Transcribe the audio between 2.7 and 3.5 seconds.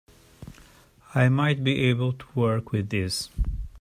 with this.